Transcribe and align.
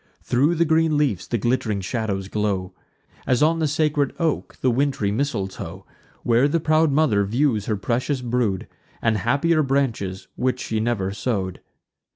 Thro' 0.23 0.55
the 0.55 0.65
green 0.65 0.97
leafs 0.97 1.27
the 1.27 1.37
glitt'ring 1.37 1.79
shadows 1.79 2.27
glow; 2.27 2.73
As, 3.27 3.43
on 3.43 3.59
the 3.59 3.67
sacred 3.67 4.15
oak, 4.17 4.55
the 4.61 4.71
wintry 4.71 5.11
mistletoe, 5.11 5.85
Where 6.23 6.47
the 6.47 6.59
proud 6.59 6.91
mother 6.91 7.23
views 7.23 7.67
her 7.67 7.77
precious 7.77 8.21
brood, 8.21 8.67
And 8.99 9.17
happier 9.17 9.61
branches, 9.61 10.27
which 10.35 10.59
she 10.59 10.79
never 10.79 11.11
sow'd. 11.13 11.61